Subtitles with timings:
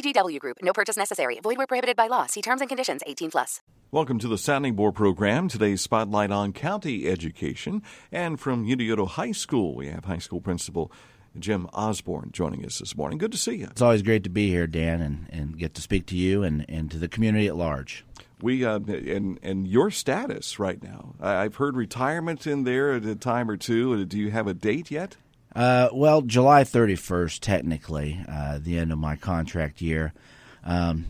[0.00, 0.58] VGW Group.
[0.62, 1.38] No purchase necessary.
[1.42, 2.26] Void where prohibited by law.
[2.26, 3.02] See terms and conditions.
[3.06, 3.60] 18 plus.
[3.92, 5.48] Welcome to the Sounding Board program.
[5.48, 7.82] Today's spotlight on county education.
[8.12, 10.92] And from Unioto High School, we have high school principal
[11.38, 13.18] Jim Osborne joining us this morning.
[13.18, 13.68] Good to see you.
[13.70, 16.64] It's always great to be here, Dan, and, and get to speak to you and,
[16.68, 18.04] and to the community at large.
[18.42, 21.14] We uh, and and your status right now.
[21.20, 24.04] I've heard retirement in there at a time or two.
[24.06, 25.16] Do you have a date yet?
[25.54, 30.12] Uh, well, July 31st, technically, uh, the end of my contract year.
[30.64, 31.06] Um,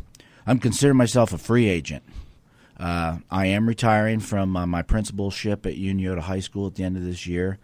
[0.46, 2.02] I'm considering myself a free agent.
[2.78, 6.96] Uh, I am retiring from uh, my principalship at Unioto High School at the end
[6.96, 7.58] of this year,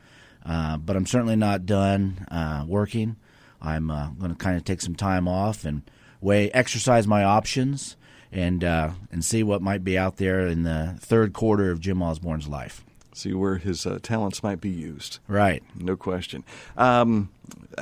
[0.45, 3.17] uh, but I'm certainly not done uh, working.
[3.63, 5.83] I'm going to kind of take some time off and
[6.21, 7.97] weigh, exercise my options
[8.31, 12.47] and and see what might be out there in the third quarter of Jim Osborne's
[12.47, 12.85] life.
[13.17, 15.21] See where his uh, talents might be used.
[15.27, 16.45] Right, no question.
[16.77, 17.31] Um,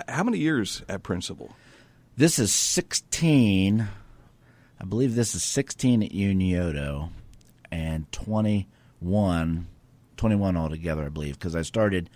[0.06, 1.56] how many years at principal?
[2.16, 3.88] This is sixteen.
[4.80, 7.10] I believe this is sixteen at Unioto,
[7.72, 9.66] and 21,
[10.16, 11.06] 21 altogether.
[11.06, 12.10] I believe because I started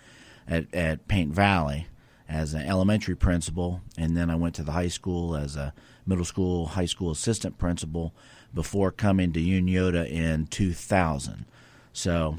[0.47, 1.87] at at Paint Valley
[2.29, 5.73] as an elementary principal, and then I went to the high school as a
[6.05, 8.13] middle school, high school assistant principal
[8.53, 11.43] before coming to Unioto in 2000.
[11.91, 12.37] So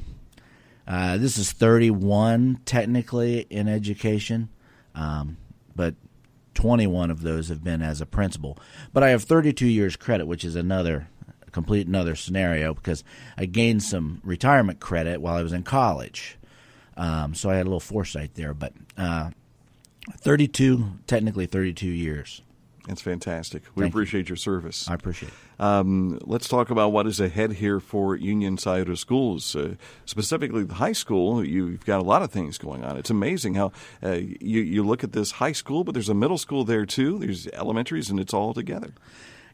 [0.87, 4.49] uh, this is 31 technically in education,
[4.95, 5.37] um,
[5.75, 5.95] but
[6.53, 8.57] 21 of those have been as a principal.
[8.93, 11.07] But I have 32 years credit, which is another
[11.51, 13.03] complete another scenario because
[13.37, 16.37] I gained some retirement credit while I was in college.
[16.97, 19.31] Um, so I had a little foresight there, but uh,
[20.17, 22.41] 32, technically 32 years.
[22.91, 23.63] That's fantastic.
[23.73, 24.33] We Thank appreciate you.
[24.33, 24.85] your service.
[24.89, 25.63] I appreciate it.
[25.63, 30.73] Um, let's talk about what is ahead here for Union Scioto schools, uh, specifically the
[30.73, 31.41] high school.
[31.41, 32.97] You've got a lot of things going on.
[32.97, 33.71] It's amazing how
[34.03, 37.17] uh, you, you look at this high school, but there's a middle school there too.
[37.17, 38.91] There's elementaries, and it's all together.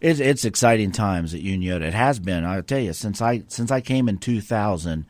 [0.02, 1.84] It's, it's exciting times at Union.
[1.84, 2.44] It has been.
[2.44, 5.06] I'll tell you since I since I came in 2000,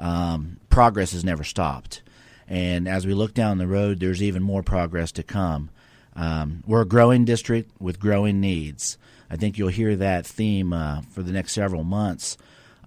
[0.00, 2.02] um, progress has never stopped.
[2.48, 5.70] And as we look down the road, there's even more progress to come.
[6.18, 8.98] Um, we're a growing district with growing needs.
[9.30, 12.36] I think you'll hear that theme uh, for the next several months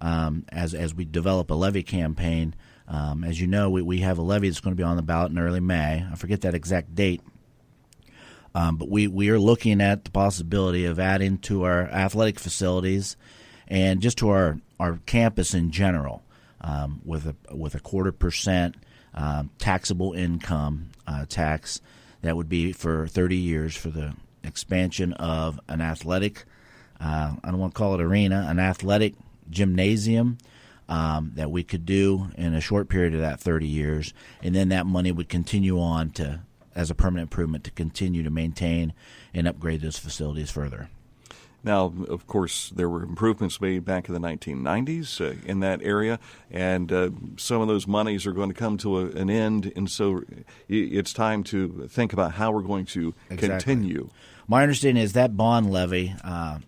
[0.00, 2.54] um, as as we develop a levy campaign.
[2.86, 5.02] Um, as you know, we, we have a levy that's going to be on the
[5.02, 6.04] ballot in early May.
[6.10, 7.22] I forget that exact date.
[8.54, 13.16] Um, but we, we are looking at the possibility of adding to our athletic facilities
[13.66, 16.22] and just to our, our campus in general
[16.60, 18.74] um, with a with a quarter percent
[19.14, 21.80] um, taxable income uh, tax
[22.22, 26.44] that would be for 30 years for the expansion of an athletic,
[27.00, 29.14] uh, I don't want to call it arena, an athletic
[29.50, 30.38] gymnasium
[30.88, 34.14] um, that we could do in a short period of that 30 years.
[34.42, 36.40] And then that money would continue on to,
[36.74, 38.92] as a permanent improvement, to continue to maintain
[39.34, 40.88] and upgrade those facilities further.
[41.64, 46.18] Now, of course, there were improvements made back in the 1990s uh, in that area,
[46.50, 49.88] and uh, some of those monies are going to come to a, an end, and
[49.88, 50.22] so
[50.68, 53.48] it's time to think about how we're going to Exactly.
[53.48, 54.10] continue.
[54.48, 56.58] My understanding is that bond levy uh,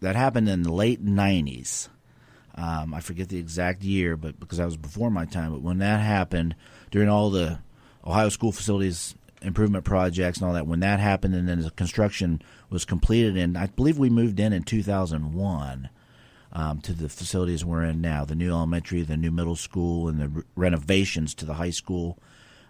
[0.00, 1.88] that happened in the late '90s.
[2.56, 5.52] Um, I forget the exact year, but because that was before my time.
[5.52, 6.56] But when that happened,
[6.90, 7.60] during all the
[8.04, 12.42] Ohio school facilities improvement projects and all that, when that happened, and then the construction
[12.70, 15.88] was completed, and I believe we moved in in 2001
[16.52, 20.20] um, to the facilities we're in now, the new elementary, the new middle school, and
[20.20, 22.18] the re- renovations to the high school.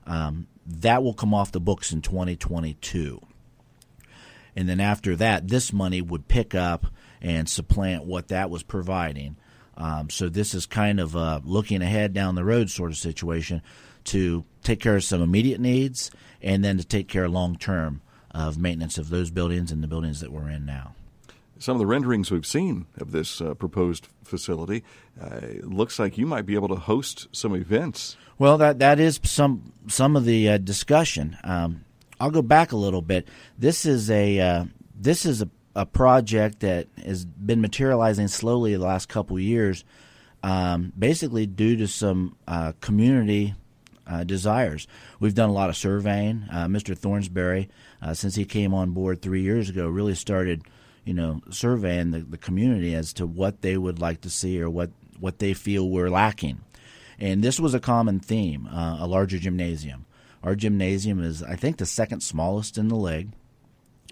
[0.07, 3.21] Um, that will come off the books in 2022
[4.59, 6.87] and then after that, this money would pick up
[7.23, 9.37] and supplant what that was providing.
[9.77, 11.15] Um, so this is kind of
[11.47, 13.63] looking ahead down the road sort of situation
[14.09, 16.11] to take care of some immediate needs
[16.43, 18.01] and then to take care long term
[18.31, 20.95] of maintenance of those buildings and the buildings that we're in now.
[21.59, 24.85] Some of the renderings we've seen of this uh, proposed facility
[25.21, 28.17] uh, looks like you might be able to host some events.
[28.39, 31.37] Well, that that is some some of the uh, discussion.
[31.43, 31.85] Um,
[32.21, 33.27] I'll go back a little bit.
[33.59, 34.65] This is a uh,
[34.95, 39.85] this is a, a project that has been materializing slowly the last couple years,
[40.45, 43.55] um, basically due to some uh, community
[44.09, 44.87] uh, desires.
[45.21, 46.45] We've done a lot of surveying.
[46.51, 46.97] Uh, Mr.
[46.97, 47.69] Thornsberry,
[48.03, 50.63] uh, since he came on board three years ago, really started,
[51.05, 54.71] you know, surveying the, the community as to what they would like to see or
[54.71, 54.91] what,
[55.21, 56.61] what they feel we're lacking.
[57.19, 60.07] And this was a common theme: uh, a larger gymnasium.
[60.43, 63.31] Our gymnasium is, I think, the second smallest in the league,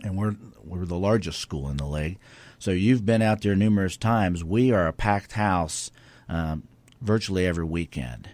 [0.02, 0.34] and we're
[0.64, 2.18] we're the largest school in the league.
[2.58, 4.42] So you've been out there numerous times.
[4.42, 5.90] We are a packed house
[6.28, 6.64] um,
[7.00, 8.30] virtually every weekend,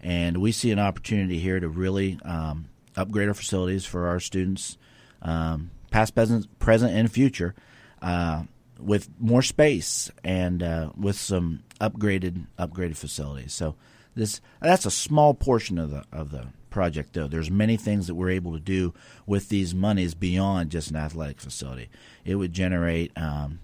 [0.00, 2.66] and we see an opportunity here to really um,
[2.96, 4.78] upgrade our facilities for our students,
[5.22, 7.54] um, past, present, present, and future,
[8.02, 8.44] uh,
[8.78, 13.52] with more space and uh, with some upgraded upgraded facilities.
[13.52, 13.74] So
[14.14, 17.26] this that's a small portion of the of the project though.
[17.26, 18.92] There's many things that we're able to do
[19.26, 21.88] with these monies beyond just an athletic facility.
[22.24, 23.60] It would generate um,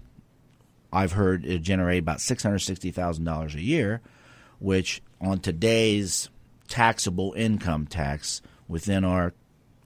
[0.91, 4.01] I've heard it generate about six hundred sixty thousand dollars a year,
[4.63, 6.29] which on today's
[6.69, 9.33] taxable income tax within our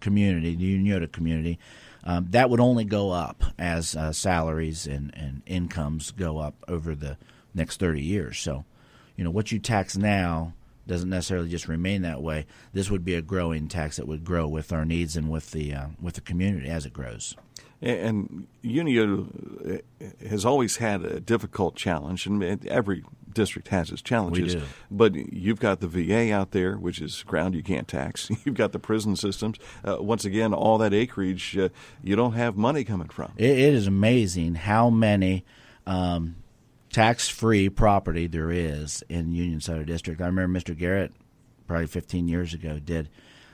[0.01, 1.57] community, the Unioto community,
[2.03, 6.93] um, that would only go up as uh, salaries and, and incomes go up over
[6.93, 7.17] the
[7.55, 8.37] next 30 years.
[8.37, 8.65] So,
[9.15, 10.53] you know, what you tax now
[10.85, 12.45] doesn't necessarily just remain that way.
[12.71, 15.73] This would be a growing tax that would grow with our needs and with the
[15.73, 17.35] uh, with the community as it grows.
[17.81, 19.81] And Unio
[20.27, 23.03] has always had a difficult challenge, and every
[23.33, 24.55] district has its challenges.
[24.89, 28.29] But you've got the VA out there, which is ground you can't tax.
[28.43, 29.57] You've got the prison systems.
[29.87, 31.69] Uh, once again, all that acreage uh,
[32.03, 33.31] you don't have money coming from.
[33.37, 35.45] it, it is amazing how many
[35.85, 36.37] um,
[36.91, 40.19] tax-free property there is in Union Center District.
[40.19, 40.75] I remember Mr.
[40.75, 41.13] Garrett,
[41.67, 43.09] probably 15 years ago, did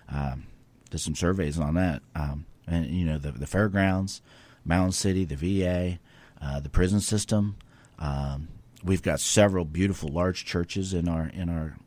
[0.08, 0.46] um,
[0.90, 2.02] did some surveys on that.
[2.16, 4.22] Um, and you know the the fairgrounds,
[4.66, 6.00] Mountain City, the VA,
[6.42, 7.56] uh, the prison system.
[8.00, 8.50] Um,
[8.84, 11.78] we've got several beautiful large churches in our in our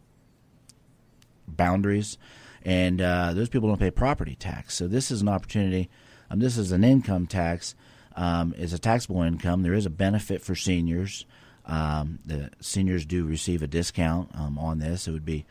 [1.47, 2.19] boundaries,
[2.65, 4.75] and uh, those people don't pay property tax.
[4.75, 5.89] So this is an opportunity.
[6.31, 7.75] Um, this is an income tax.
[8.17, 9.63] Um, it's a taxable income.
[9.63, 11.27] There is a benefit for seniors.
[11.67, 15.07] Um, the seniors do receive a discount um, on this.
[15.07, 15.45] It would be,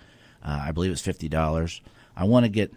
[0.44, 1.82] uh, I believe, it's fifty dollars.
[2.16, 2.74] I want to get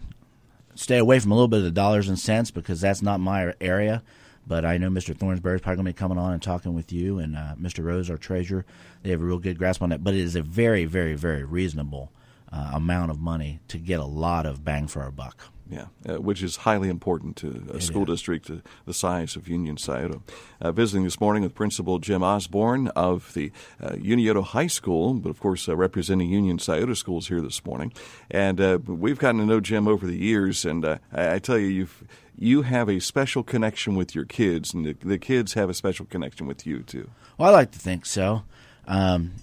[0.75, 3.53] stay away from a little bit of the dollars and cents because that's not my
[3.61, 4.03] area.
[4.47, 5.15] But I know Mr.
[5.15, 7.83] Thornsberry is probably going to be coming on and talking with you and uh, Mr.
[7.83, 8.65] Rose, our treasurer.
[9.03, 10.03] They have a real good grasp on that.
[10.03, 12.11] But it is a very, very, very reasonable
[12.51, 15.51] uh, amount of money to get a lot of bang for our buck.
[15.69, 18.55] Yeah, uh, which is highly important to a school district uh,
[18.85, 20.23] the size of Union Scioto.
[20.59, 25.29] Uh, visiting this morning with Principal Jim Osborne of the uh, Unioto High School, but
[25.29, 27.93] of course uh, representing Union Scioto schools here this morning.
[28.31, 31.67] And uh, we've gotten to know Jim over the years, and I, I tell you,
[31.67, 32.03] you've
[32.35, 36.05] you have a special connection with your kids, and the, the, kids have a special
[36.05, 37.09] connection with you too.
[37.37, 38.43] Well, I like to think so.
[38.87, 39.33] Um,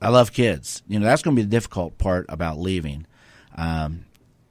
[0.00, 0.82] I love kids.
[0.86, 3.06] You know, that's going to be the difficult part about leaving.
[3.56, 4.05] Um,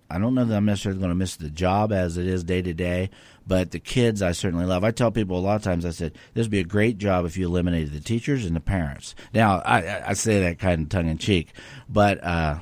[0.09, 2.61] I don't know that I'm necessarily going to miss the job as it is day
[2.61, 3.09] to day,
[3.47, 4.83] but the kids I certainly love.
[4.83, 7.25] I tell people a lot of times, I said, this would be a great job
[7.25, 9.15] if you eliminated the teachers and the parents.
[9.33, 11.53] Now, I, I say that kind of tongue in cheek,
[11.89, 12.59] but, uh,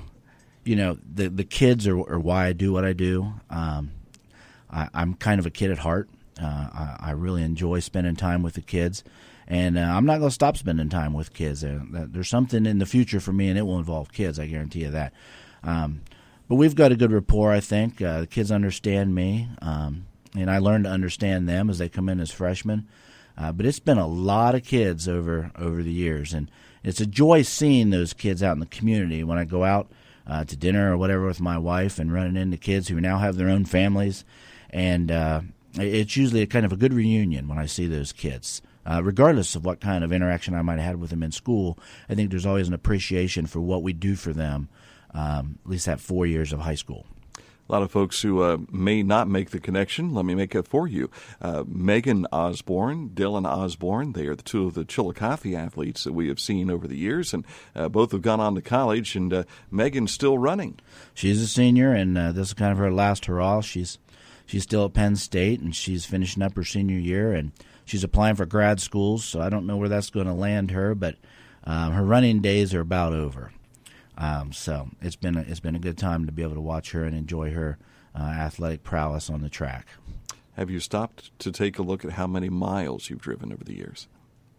[0.64, 3.34] you know, the, the kids are, are, why I do what I do.
[3.50, 3.92] Um,
[4.70, 6.10] I, am kind of a kid at heart.
[6.42, 9.04] Uh, I, I, really enjoy spending time with the kids,
[9.48, 11.62] and uh, I'm not going to stop spending time with kids.
[11.62, 14.40] There, there's something in the future for me, and it will involve kids.
[14.40, 15.14] I guarantee you that.
[15.64, 16.02] Um,
[16.54, 17.52] but we've got a good rapport.
[17.52, 20.06] I think uh, the kids understand me, um,
[20.38, 22.88] and I learn to understand them as they come in as freshmen.
[23.36, 26.52] Uh, but it's been a lot of kids over over the years, and
[26.84, 29.24] it's a joy seeing those kids out in the community.
[29.24, 29.90] When I go out
[30.28, 33.36] uh, to dinner or whatever with my wife, and running into kids who now have
[33.36, 34.24] their own families,
[34.70, 35.42] and uh,
[35.80, 38.62] it's usually a kind of a good reunion when I see those kids.
[38.86, 41.80] Uh, regardless of what kind of interaction I might have had with them in school,
[42.08, 44.70] I think there's always an appreciation for what we do for them
[45.14, 47.06] um, at least that four years of high school.
[47.70, 50.68] A lot of folks who uh, may not make the connection, let me make it
[50.68, 51.10] for you.
[51.42, 56.28] Uh, Megan Osborne, Dylan Osborne, they are the two of the Chillicothe athletes that we
[56.28, 59.44] have seen over the years, and uh, both have gone on to college, and uh,
[59.72, 60.78] Megan's still running.
[61.14, 63.62] She's a senior, and uh, this is kind of her last hurrah.
[63.62, 63.98] She's
[64.46, 67.54] she's still at Penn State, and she's finishing up her senior year, and
[67.86, 70.94] she's applying for grad schools, so I don't know where that's going to land her,
[70.96, 71.16] but
[71.64, 73.54] uh, her running days are about over.
[74.18, 76.92] Um, so it's been a, it's been a good time to be able to watch
[76.92, 77.78] her and enjoy her
[78.18, 79.88] uh, athletic prowess on the track.
[80.56, 83.76] Have you stopped to take a look at how many miles you've driven over the
[83.76, 84.08] years?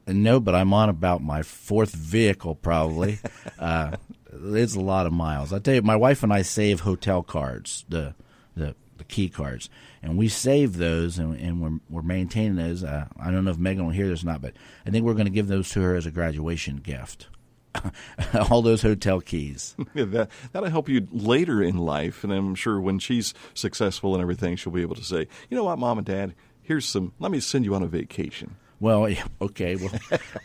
[0.07, 3.19] No, but I'm on about my fourth vehicle probably.
[3.59, 3.97] uh,
[4.33, 5.53] it's a lot of miles.
[5.53, 8.15] I tell you, my wife and I save hotel cards, the
[8.57, 9.69] the, the key cards,
[10.03, 12.85] and we save those and, and we're we're maintaining those.
[12.85, 15.15] Uh, I don't know if Megan will hear this or not, but I think we're
[15.15, 17.29] going to give those to her as a graduation gift.
[18.51, 19.77] all those hotel keys.
[19.95, 24.23] Yeah, that that'll help you later in life, and I'm sure when she's successful and
[24.23, 27.13] everything, she'll be able to say, "You know what, Mom and Dad, here's some.
[27.19, 29.93] Let me send you on a vacation." Well, yeah, okay, well,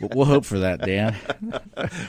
[0.00, 1.14] we'll hope for that, Dan.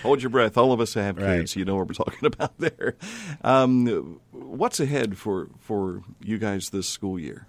[0.03, 0.55] Hold your breath.
[0.57, 1.49] All of us have kids, Right.
[1.49, 2.95] so you know what we're talking about there.
[3.43, 7.47] Um, what's ahead for for you guys this school year?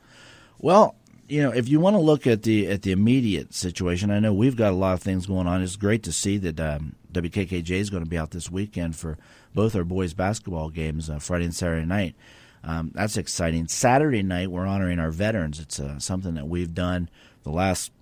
[0.59, 0.97] Well,
[1.33, 4.35] you know, if you want to look at the at the immediate situation, I know
[4.35, 5.63] we've got a lot of things going on.
[5.63, 9.17] It's great to see that um, WKKJ is going to be out this weekend for
[9.55, 12.17] both our boys basketball games, uh, Friday and Saturday night.
[12.63, 13.67] Um, that's exciting.
[13.67, 15.59] Saturday night, we're honoring our veterans.
[15.59, 17.09] It's uh, something that we've done
[17.45, 17.93] the last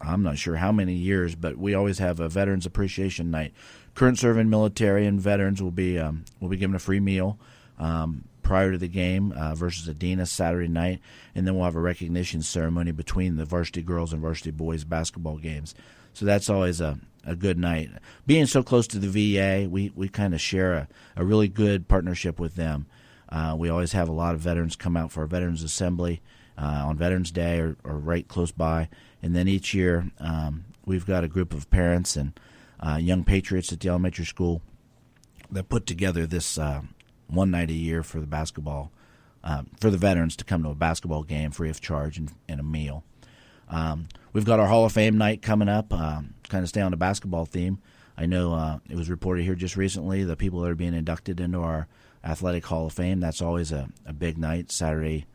[0.00, 3.52] I'm not sure how many years, but we always have a Veterans Appreciation Night.
[3.94, 7.38] Current serving military and veterans will be um, will be given a free meal
[7.78, 11.00] um, prior to the game uh, versus Adena Saturday night,
[11.34, 15.36] and then we'll have a recognition ceremony between the varsity girls and varsity boys basketball
[15.36, 15.74] games.
[16.14, 17.90] So that's always a, a good night.
[18.26, 21.88] Being so close to the VA, we, we kind of share a, a really good
[21.88, 22.86] partnership with them.
[23.28, 26.22] Uh, we always have a lot of veterans come out for our Veterans Assembly
[26.56, 28.88] uh, on Veterans Day or, or right close by.
[29.22, 32.32] And then each year, um, we've got a group of parents and
[32.80, 34.62] uh, young patriots at the elementary school
[35.50, 36.80] that put together this uh,
[37.28, 38.90] one night a year for the basketball,
[39.44, 42.60] uh, for the veterans to come to a basketball game free of charge and, and
[42.60, 43.04] a meal.
[43.68, 46.90] Um, we've got our Hall of Fame night coming up, um, kind of stay on
[46.90, 47.78] the basketball theme.
[48.16, 51.38] I know uh, it was reported here just recently the people that are being inducted
[51.38, 51.86] into our
[52.24, 53.20] Athletic Hall of Fame.
[53.20, 55.26] That's always a, a big night, Saturday.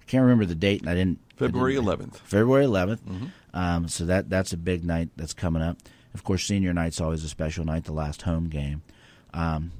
[0.00, 1.20] I can't remember the date, and I didn't.
[1.36, 2.16] February 11th.
[2.16, 3.30] February 11th.
[3.54, 5.78] Um, so that that's a big night that's coming up.
[6.14, 8.82] Of course, senior night's always a special night, the last home game.
[9.32, 9.72] Um,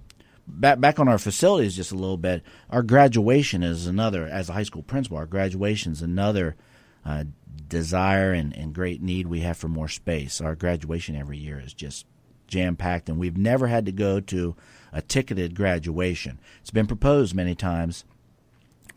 [0.49, 2.43] back back on our facilities just a little bit.
[2.71, 6.57] Our graduation is another, as a high school principal, our graduation is another
[7.05, 7.25] uh,
[7.69, 10.41] desire and, and great need we have for more space.
[10.41, 12.07] Our graduation every year is just
[12.47, 14.57] jam packed, and we've never had to go to
[14.93, 16.41] a ticketed graduation.
[16.61, 18.05] It's been proposed many times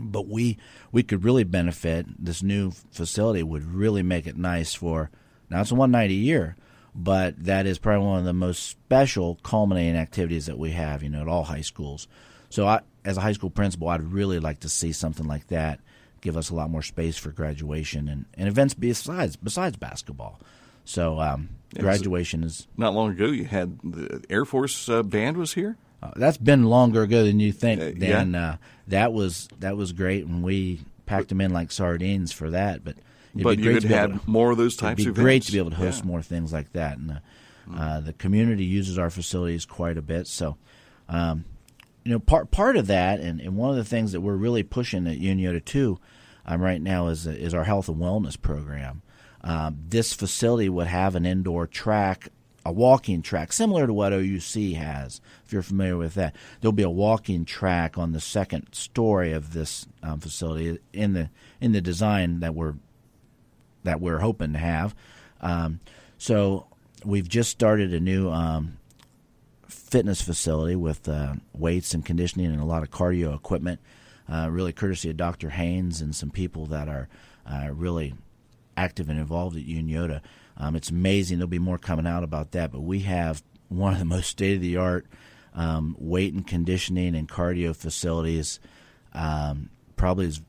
[0.03, 0.58] but we
[0.91, 2.05] we could really benefit.
[2.17, 5.12] This new facility would really make it nice for.
[5.50, 6.55] Now it's a one night a year,
[6.95, 11.03] but that is probably one of the most special culminating activities that we have.
[11.03, 12.07] You know, at all high schools.
[12.50, 15.79] So I, as a high school principal, I'd really like to see something like that.
[16.21, 20.39] Give us a lot more space for graduation and, and events besides besides basketball.
[20.86, 25.38] So um, Yeah, graduation is Not long ago, you had the Air Force uh, band
[25.38, 25.77] was here.
[26.03, 28.33] uh, that's been longer ago than you think, Uh, Dan.
[28.33, 28.50] yeah.
[28.51, 28.55] Uh,
[28.88, 32.83] that was that was great, and we packed them in like sardines for that.
[32.83, 32.98] But
[33.33, 35.35] it'd but you great could have to- more of those types It'd be of great
[35.35, 35.45] events.
[35.47, 36.07] to be able to host Yeah.
[36.07, 37.21] more things like that, and the,
[37.75, 40.27] uh, the community uses our facilities quite a bit.
[40.27, 40.57] So,
[41.09, 41.45] um,
[42.03, 44.63] you know, part part of that, and, and one of the things that we're really
[44.63, 46.00] pushing at Unioto too,
[46.45, 49.01] um, right now is is our health and wellness program.
[49.43, 52.29] Um, this facility would have an indoor track,
[52.65, 55.19] a walking track, similar to what OUC has.
[55.45, 59.53] If you're familiar with that, there'll be a walking track on the second story of
[59.53, 62.75] this um, facility in the in the design that we're
[63.83, 64.95] that we're hoping to have.
[65.41, 65.79] Um,
[66.17, 66.67] so
[67.05, 68.77] we've just started a new um,
[69.67, 73.79] fitness facility with uh, weights and conditioning and a lot of cardio equipment.
[74.31, 75.50] Uh, really, courtesy of Dr.
[75.50, 77.09] Haynes and some people that are
[77.45, 78.13] uh, really
[78.77, 80.21] active and involved at Unioto.
[80.57, 81.39] Um, it's amazing.
[81.39, 84.55] There'll be more coming out about that, but we have one of the most state
[84.55, 85.05] of the art
[85.53, 88.59] um, weight and conditioning and cardio facilities.
[89.13, 90.41] Um, probably is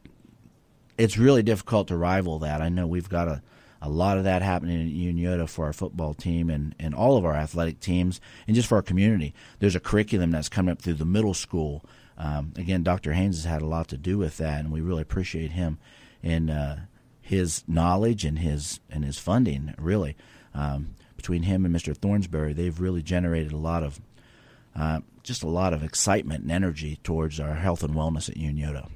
[0.99, 2.61] it's really difficult to rival that.
[2.61, 3.43] I know we've got a,
[3.81, 7.25] a lot of that happening at Unioto for our football team and, and all of
[7.25, 9.35] our athletic teams and just for our community.
[9.59, 11.85] There's a curriculum that's coming up through the middle school.
[12.17, 13.15] Um, again, Dr.
[13.15, 15.79] Haynes has had a lot to do with that, and we really appreciate him
[16.23, 16.77] and uh,
[17.21, 19.75] his knowledge and his and his funding.
[19.79, 20.17] Really,
[20.55, 21.97] um, between him and Mr.
[21.97, 24.01] Thornsberry, they've really generated a lot of
[24.77, 28.89] uh, just a lot of excitement and energy towards our health and wellness at Unioto.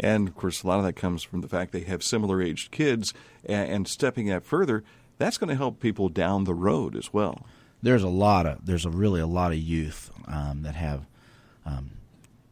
[0.00, 2.70] And of course, a lot of that comes from the fact they have similar aged
[2.70, 3.12] kids,
[3.44, 4.82] and, stepping that further,
[5.18, 7.46] that's going to help people down the road as well.
[7.82, 11.06] there's a lot of there's a really a lot of youth um, that have
[11.64, 11.90] um,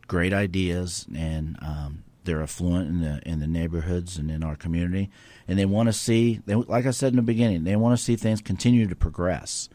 [0.07, 5.11] great ideas and um, they're affluent in the in the neighborhoods and in our community,
[5.47, 8.05] and they want to see they like I said in the beginning they want to
[8.05, 9.69] see things continue to progress.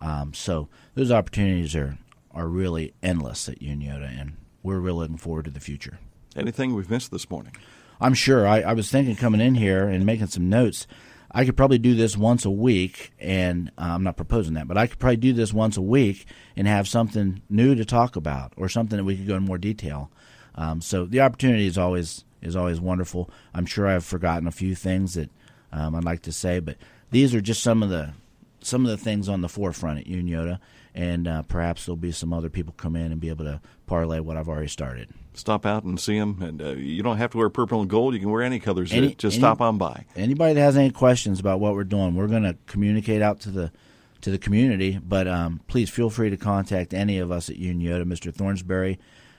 [0.00, 1.96] Um, so those opportunities are
[2.32, 5.98] are really endless at Unioto, and we're really looking forward to the future.
[6.36, 7.54] Anything we've missed this morning?
[8.00, 8.46] I'm sure.
[8.46, 10.86] I, I was thinking coming in here and making some notes.
[11.30, 14.78] I could probably do this once a week, and uh, I'm not proposing that, but
[14.78, 16.26] I could probably do this once a week
[16.56, 19.58] and have something new to talk about, or something that we could go in more
[19.58, 20.10] detail.
[20.54, 23.30] Um, so the opportunity is always is always wonderful.
[23.52, 25.30] I'm sure I've forgotten a few things that
[25.72, 26.76] um, I'd like to say, but
[27.10, 28.12] these are just some of the
[28.60, 30.58] some of the things on the forefront at Unioto,
[30.94, 34.20] and uh, perhaps there'll be some other people come in and be able to parlay
[34.20, 35.08] what I've already started.
[35.36, 38.14] Stop out and see them, and uh, you don't have to wear purple and gold.
[38.14, 38.92] You can wear any colors.
[38.92, 40.04] Any- Just any- stop on by.
[40.14, 43.50] Anybody that has any questions about what we're doing, we're going to communicate out to
[43.50, 43.72] the
[44.20, 44.98] to the community.
[45.02, 48.04] But um, please feel free to contact any of us at Unioto.
[48.04, 48.32] Mr.
[48.32, 48.98] Thornsberry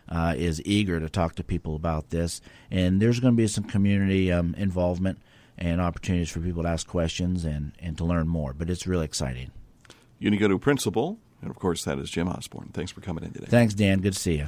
[0.09, 3.63] uh, is eager to talk to people about this, and there's going to be some
[3.63, 5.19] community um, involvement
[5.57, 8.53] and opportunities for people to ask questions and, and to learn more.
[8.53, 9.51] But it's really exciting.
[10.21, 12.71] Unioto principal, and of course that is Jim Osborne.
[12.73, 13.47] Thanks for coming in today.
[13.47, 14.01] Thanks, Dan.
[14.01, 14.47] Good to see you.